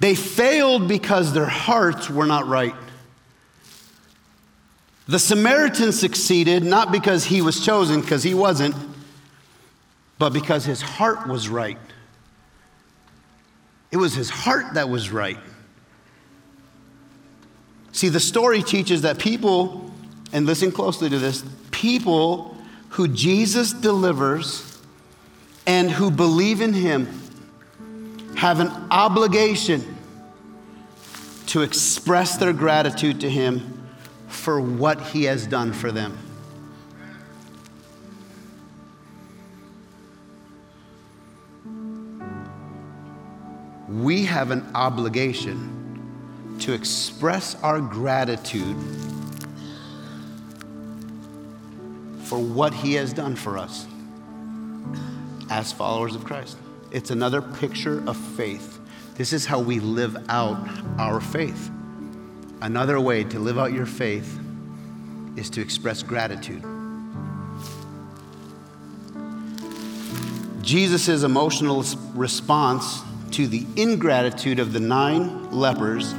[0.00, 2.74] They failed because their hearts were not right.
[5.08, 8.74] The Samaritan succeeded not because he was chosen, because he wasn't,
[10.18, 11.78] but because his heart was right.
[13.92, 15.38] It was his heart that was right.
[17.92, 19.85] See, the story teaches that people,
[20.32, 22.56] and listen closely to this, people
[22.90, 24.78] who Jesus delivers
[25.66, 27.06] and who believe in him
[28.36, 29.96] have an obligation
[31.46, 33.88] to express their gratitude to him
[34.28, 36.18] for what he has done for them.
[43.88, 45.72] We have an obligation
[46.60, 48.76] to express our gratitude
[52.26, 53.86] for what he has done for us
[55.48, 56.58] as followers of Christ.
[56.90, 58.80] It's another picture of faith.
[59.14, 61.70] This is how we live out our faith.
[62.60, 64.40] Another way to live out your faith
[65.36, 66.64] is to express gratitude.
[70.62, 71.84] Jesus' emotional
[72.14, 76.14] response to the ingratitude of the nine lepers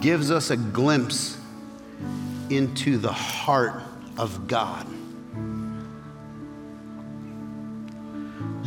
[0.00, 1.36] gives us a glimpse
[2.50, 3.82] into the heart
[4.16, 4.86] of God.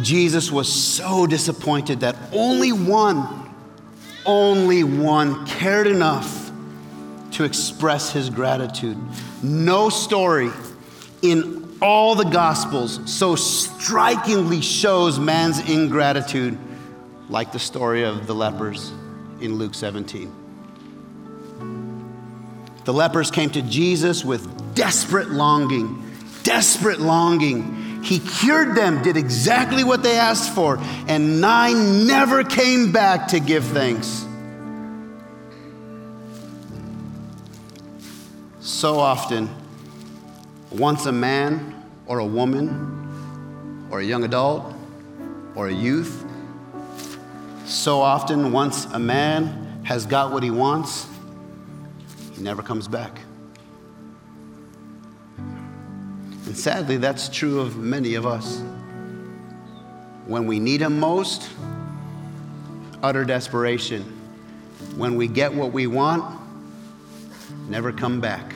[0.04, 3.54] Jesus was so disappointed that only one,
[4.26, 6.52] only one cared enough
[7.32, 8.98] to express his gratitude.
[9.42, 10.50] No story
[11.22, 16.58] in all the Gospels so strikingly shows man's ingratitude
[17.30, 18.92] like the story of the lepers
[19.40, 20.32] in Luke 17.
[22.84, 26.04] The lepers came to Jesus with desperate longing,
[26.44, 27.81] desperate longing.
[28.04, 33.40] He cured them, did exactly what they asked for, and nine never came back to
[33.40, 34.26] give thanks.
[38.82, 39.48] so often,
[40.72, 44.74] once a man or a woman or a young adult
[45.54, 46.26] or a youth,
[47.66, 51.08] so often, once a man has got what he wants,
[52.34, 53.20] he never comes back.
[56.52, 58.62] And sadly, that's true of many of us.
[60.26, 61.50] When we need him most,
[63.02, 64.04] utter desperation.
[64.98, 66.42] When we get what we want,
[67.70, 68.54] never come back.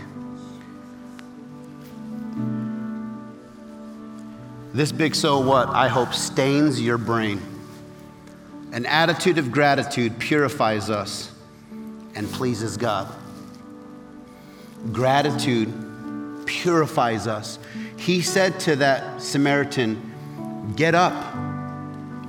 [4.74, 7.42] This big so what, I hope, stains your brain.
[8.74, 11.32] An attitude of gratitude purifies us
[12.14, 13.08] and pleases God.
[14.92, 15.74] Gratitude
[16.46, 17.60] purifies us.
[18.06, 21.34] He said to that Samaritan, Get up,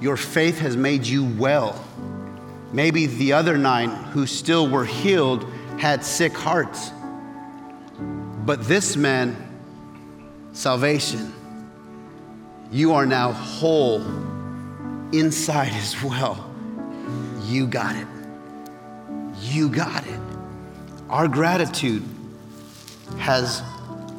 [0.01, 1.85] your faith has made you well.
[2.73, 5.45] Maybe the other nine who still were healed
[5.79, 6.91] had sick hearts.
[7.99, 9.37] But this man,
[10.55, 11.35] salvation
[12.73, 14.01] you are now whole
[15.12, 16.51] inside as well.
[17.45, 18.07] You got it.
[19.41, 20.21] You got it.
[21.11, 22.03] Our gratitude
[23.19, 23.62] has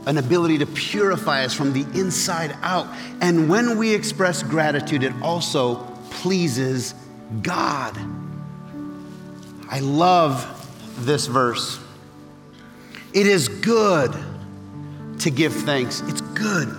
[0.08, 2.88] an ability to purify us from the inside out.
[3.22, 5.76] And when we express gratitude, it also
[6.10, 6.96] pleases
[7.42, 7.96] God.
[9.70, 11.80] I love this verse.
[13.14, 14.16] It is good
[15.20, 16.02] to give thanks.
[16.08, 16.76] It's good.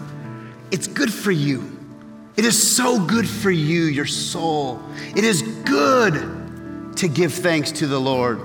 [0.71, 1.79] It's good for you.
[2.37, 4.81] It is so good for you, your soul.
[5.15, 8.41] It is good to give thanks to the Lord,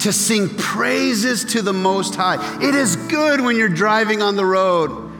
[0.00, 2.62] to sing praises to the Most High.
[2.62, 5.10] It is good when you're driving on the road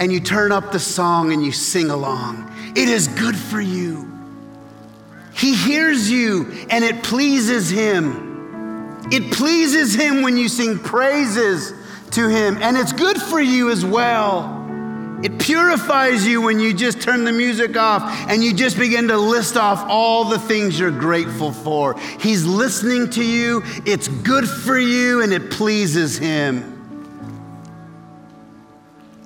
[0.00, 2.52] and you turn up the song and you sing along.
[2.76, 4.06] It is good for you.
[5.34, 8.26] He hears you and it pleases Him.
[9.10, 11.72] It pleases Him when you sing praises
[12.12, 14.57] to Him, and it's good for you as well.
[15.22, 19.16] It purifies you when you just turn the music off and you just begin to
[19.16, 21.98] list off all the things you're grateful for.
[22.20, 26.74] He's listening to you, it's good for you, and it pleases Him.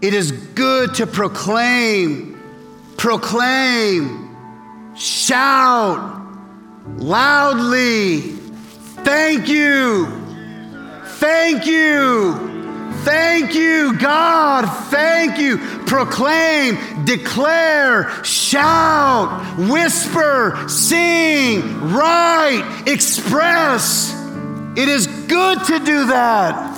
[0.01, 2.41] It is good to proclaim,
[2.97, 4.35] proclaim,
[4.97, 6.21] shout
[6.97, 8.21] loudly,
[9.05, 10.07] thank you,
[11.05, 12.52] thank you.
[13.05, 14.67] Thank you, God.
[14.91, 15.59] Thank you.
[15.87, 24.15] Proclaim, declare, shout, whisper, sing, write, express.
[24.77, 26.71] It is good to do that.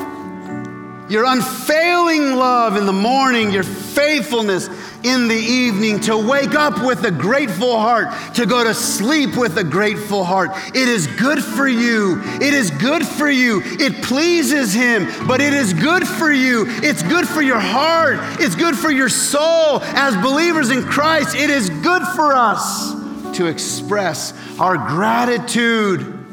[1.09, 4.68] your unfailing love in the morning, your faithfulness
[5.05, 9.59] in the evening, to wake up with a grateful heart, to go to sleep with
[9.59, 10.50] a grateful heart.
[10.68, 12.22] It is good for you.
[12.40, 13.61] It is good for you.
[13.64, 16.64] It pleases Him, but it is good for you.
[16.66, 18.18] It's good for your heart.
[18.40, 19.80] It's good for your soul.
[19.82, 22.94] As believers in Christ, it is good for us
[23.36, 26.24] to express our gratitude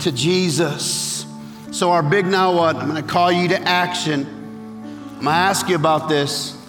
[0.00, 1.26] to Jesus.
[1.72, 2.76] So, our big now what?
[2.76, 4.20] I'm going to call you to action.
[4.24, 6.63] I'm going to ask you about this.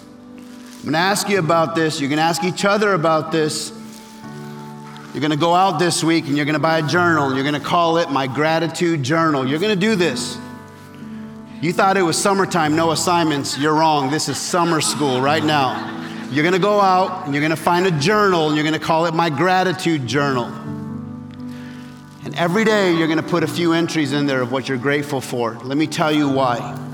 [0.86, 2.00] I'm going to ask you about this.
[2.00, 3.72] You're going to ask each other about this.
[5.12, 7.42] You're going to go out this week and you're going to buy a journal you're
[7.42, 9.44] going to call it my gratitude journal.
[9.44, 10.38] You're going to do this.
[11.60, 13.58] You thought it was summertime, no assignments.
[13.58, 14.12] You're wrong.
[14.12, 15.74] This is summer school right now.
[16.30, 18.78] You're going to go out and you're going to find a journal and you're going
[18.78, 20.44] to call it my gratitude journal.
[22.24, 24.78] And every day you're going to put a few entries in there of what you're
[24.78, 25.54] grateful for.
[25.64, 26.85] Let me tell you why.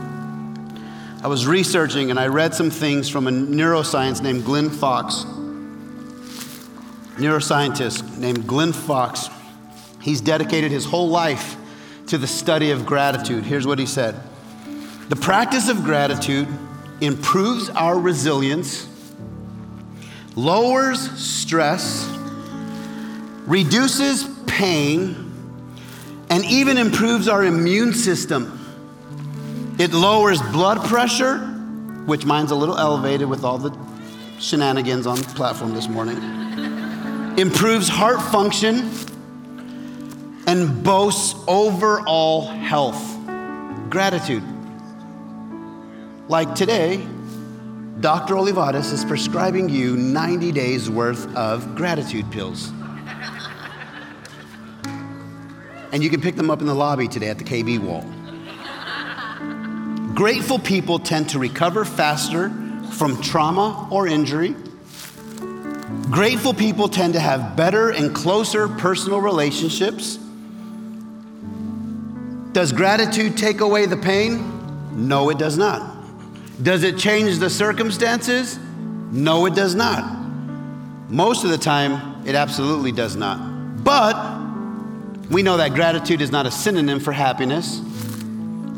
[1.23, 5.25] I was researching and I read some things from a neuroscience named Glenn Fox.
[7.15, 9.29] Neuroscientist named Glenn Fox.
[10.01, 11.57] He's dedicated his whole life
[12.09, 13.45] to the study of gratitude.
[13.45, 14.17] Here's what he said
[15.11, 16.49] The practice of gratitude
[17.01, 18.89] improves our resilience,
[20.35, 22.05] lowers stress,
[23.47, 25.31] reduces pain,
[26.31, 28.59] and even improves our immune system.
[29.83, 31.39] It lowers blood pressure,
[32.07, 33.77] which mine's a little elevated with all the
[34.39, 36.19] shenanigans on the platform this morning,
[37.37, 38.89] improves heart function,
[40.47, 43.03] and boasts overall health.
[43.91, 44.45] Gratitude.
[46.29, 47.05] Like today,
[47.99, 48.37] Dr.
[48.37, 52.71] Olivares is prescribing you 90 days worth of gratitude pills.
[55.91, 58.07] And you can pick them up in the lobby today at the KB wall.
[60.15, 62.51] Grateful people tend to recover faster
[62.93, 64.55] from trauma or injury.
[66.11, 70.19] Grateful people tend to have better and closer personal relationships.
[72.53, 75.09] Does gratitude take away the pain?
[75.09, 75.97] No, it does not.
[76.63, 78.59] Does it change the circumstances?
[78.59, 80.05] No, it does not.
[81.09, 83.39] Most of the time, it absolutely does not.
[83.83, 84.15] But
[85.31, 87.81] we know that gratitude is not a synonym for happiness.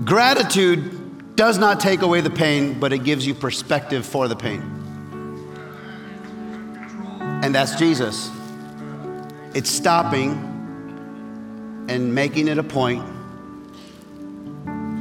[0.05, 1.04] Gratitude
[1.35, 4.61] does not take away the pain, but it gives you perspective for the pain.
[7.43, 8.31] And that's Jesus.
[9.53, 10.33] It's stopping
[11.89, 13.05] and making it a point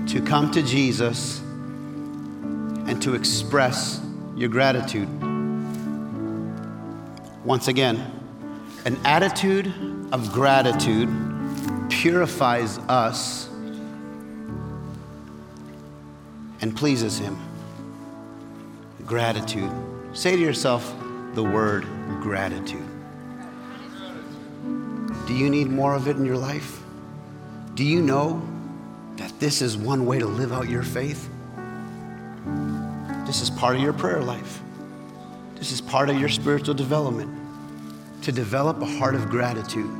[0.09, 4.01] to come to Jesus and to express
[4.35, 5.07] your gratitude.
[7.45, 8.11] Once again,
[8.85, 9.67] an attitude
[10.11, 11.09] of gratitude
[11.89, 13.49] purifies us
[16.63, 17.37] and pleases Him.
[19.05, 19.69] Gratitude.
[20.13, 20.95] Say to yourself
[21.33, 21.85] the word
[22.21, 22.87] gratitude.
[25.27, 26.81] Do you need more of it in your life?
[27.75, 28.41] Do you know
[29.17, 31.29] that this is one way to live out your faith?
[33.25, 34.61] This is part of your prayer life.
[35.55, 37.29] This is part of your spiritual development
[38.21, 39.91] to develop a heart of gratitude.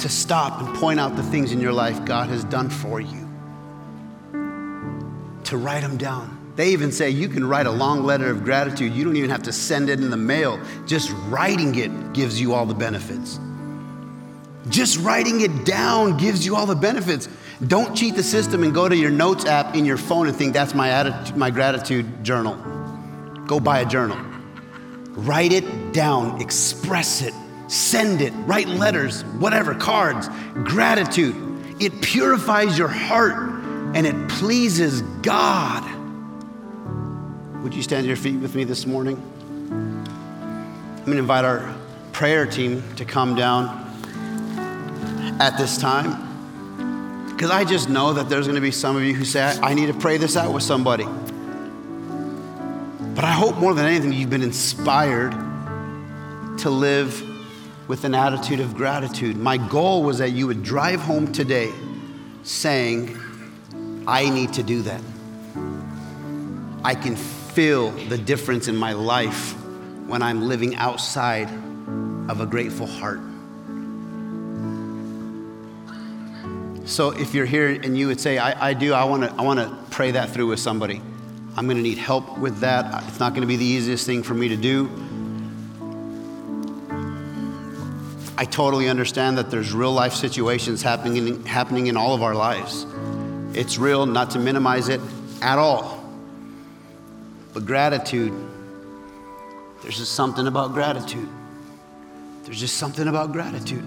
[0.00, 3.27] To stop and point out the things in your life God has done for you
[5.48, 6.52] to write them down.
[6.56, 8.92] They even say you can write a long letter of gratitude.
[8.92, 10.60] You don't even have to send it in the mail.
[10.86, 13.38] Just writing it gives you all the benefits.
[14.68, 17.28] Just writing it down gives you all the benefits.
[17.66, 20.52] Don't cheat the system and go to your notes app in your phone and think
[20.52, 22.56] that's my, attitude, my gratitude journal.
[23.46, 24.18] Go buy a journal.
[25.12, 27.32] Write it down, express it,
[27.68, 30.28] send it, write letters, whatever, cards.
[30.64, 31.34] Gratitude.
[31.80, 33.47] It purifies your heart
[33.94, 35.84] and it pleases God.
[37.62, 39.16] Would you stand to your feet with me this morning?
[39.70, 41.74] I'm going to invite our
[42.12, 43.68] prayer team to come down
[45.40, 46.26] at this time.
[47.30, 49.74] Because I just know that there's going to be some of you who say, I
[49.74, 51.04] need to pray this out with somebody.
[53.14, 55.32] But I hope more than anything, you've been inspired
[56.58, 57.22] to live
[57.88, 59.36] with an attitude of gratitude.
[59.36, 61.72] My goal was that you would drive home today
[62.42, 63.16] saying,
[64.08, 65.02] I need to do that.
[66.82, 69.52] I can feel the difference in my life
[70.06, 71.50] when I'm living outside
[72.30, 73.20] of a grateful heart.
[76.88, 79.78] So if you're here and you would say, I, I do, I wanna, I wanna
[79.90, 81.02] pray that through with somebody.
[81.54, 83.04] I'm gonna need help with that.
[83.08, 84.88] It's not gonna be the easiest thing for me to do.
[88.38, 92.34] I totally understand that there's real life situations happening in, happening in all of our
[92.34, 92.86] lives
[93.54, 95.00] It's real, not to minimize it
[95.40, 96.04] at all.
[97.54, 98.32] But gratitude,
[99.82, 101.28] there's just something about gratitude.
[102.44, 103.84] There's just something about gratitude.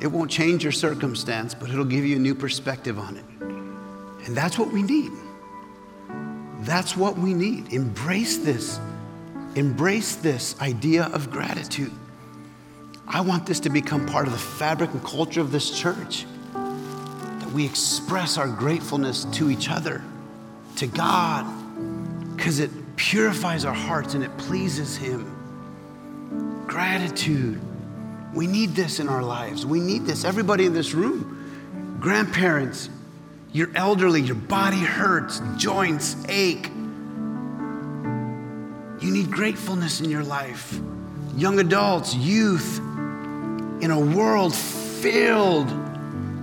[0.00, 3.24] It won't change your circumstance, but it'll give you a new perspective on it.
[4.26, 5.12] And that's what we need.
[6.60, 7.72] That's what we need.
[7.72, 8.80] Embrace this.
[9.54, 11.92] Embrace this idea of gratitude.
[13.06, 16.26] I want this to become part of the fabric and culture of this church.
[17.54, 20.02] We express our gratefulness to each other,
[20.76, 21.46] to God,
[22.34, 26.64] because it purifies our hearts and it pleases Him.
[26.66, 27.60] Gratitude.
[28.34, 29.64] We need this in our lives.
[29.64, 30.24] We need this.
[30.24, 32.90] Everybody in this room, grandparents,
[33.52, 36.66] you're elderly, your body hurts, joints ache.
[39.00, 40.80] You need gratefulness in your life.
[41.36, 42.78] Young adults, youth,
[43.80, 45.83] in a world filled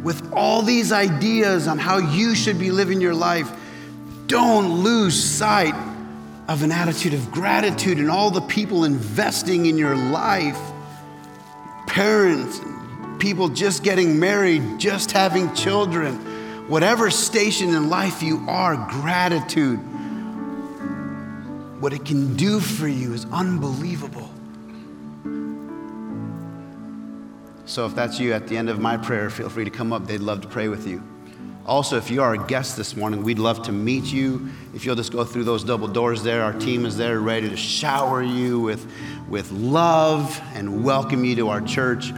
[0.04, 3.52] with all these ideas on how you should be living your life,
[4.28, 5.76] don't lose sight
[6.48, 10.58] of an attitude of gratitude and all the people investing in your life
[11.92, 12.62] parents,
[13.20, 16.16] people just getting married, just having children,
[16.70, 19.78] whatever station in life you are, gratitude.
[21.82, 24.31] What it can do for you is unbelievable.
[27.72, 30.06] So, if that's you at the end of my prayer, feel free to come up.
[30.06, 31.02] They'd love to pray with you.
[31.66, 34.50] Also, if you are a guest this morning, we'd love to meet you.
[34.76, 37.56] If you'll just go through those double doors there, our team is there ready to
[37.56, 38.92] shower you with,
[39.30, 42.12] with love and welcome you to our church.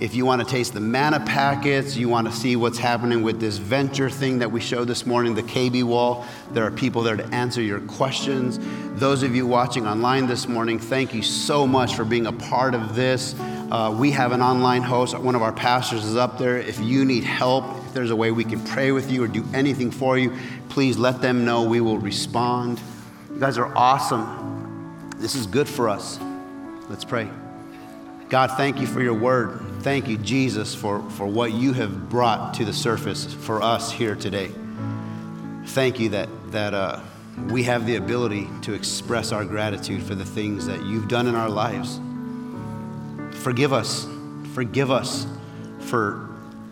[0.00, 3.40] If you want to taste the manna packets, you want to see what's happening with
[3.40, 7.16] this venture thing that we showed this morning, the KB wall, there are people there
[7.16, 8.58] to answer your questions.
[8.98, 12.74] Those of you watching online this morning, thank you so much for being a part
[12.74, 13.34] of this.
[13.70, 15.18] Uh, we have an online host.
[15.18, 16.58] One of our pastors is up there.
[16.58, 19.44] If you need help, if there's a way we can pray with you or do
[19.54, 20.36] anything for you,
[20.68, 21.62] please let them know.
[21.62, 22.80] We will respond.
[23.32, 25.10] You guys are awesome.
[25.18, 26.18] This is good for us.
[26.88, 27.28] Let's pray.
[28.28, 29.60] God, thank you for your word.
[29.80, 34.14] Thank you, Jesus, for, for what you have brought to the surface for us here
[34.14, 34.50] today.
[35.66, 37.00] Thank you that, that uh,
[37.48, 41.34] we have the ability to express our gratitude for the things that you've done in
[41.34, 41.98] our lives.
[43.34, 44.06] Forgive us.
[44.54, 45.26] Forgive us
[45.80, 46.28] for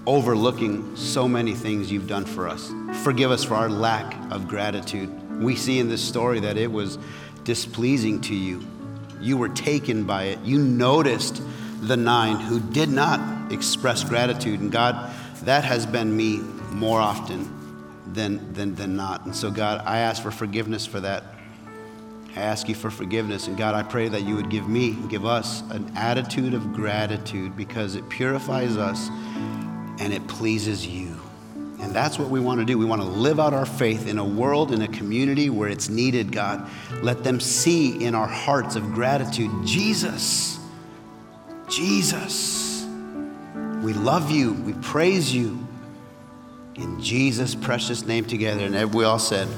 [0.07, 2.73] overlooking so many things you've done for us.
[3.03, 5.41] Forgive us for our lack of gratitude.
[5.41, 6.99] We see in this story that it was
[7.45, 8.65] displeasing to you.
[9.21, 10.41] You were taken by it.
[10.41, 11.43] You noticed
[11.81, 14.61] the nine who did not express gratitude.
[14.61, 16.39] And God, that has been me
[16.71, 17.63] more often
[18.13, 19.25] than, than, than not.
[19.25, 21.25] And so, God, I ask for forgiveness for that.
[22.35, 23.47] I ask you for forgiveness.
[23.47, 27.57] And God, I pray that you would give me, give us an attitude of gratitude
[27.57, 29.09] because it purifies us
[30.01, 31.21] and it pleases you.
[31.81, 32.79] And that's what we want to do.
[32.79, 35.89] We want to live out our faith in a world, in a community where it's
[35.89, 36.71] needed, God.
[37.03, 40.59] Let them see in our hearts of gratitude Jesus.
[41.69, 42.87] Jesus.
[43.83, 44.53] We love you.
[44.53, 45.67] We praise you.
[46.77, 48.65] In Jesus' precious name together.
[48.65, 49.49] And we all said,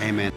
[0.00, 0.32] Amen.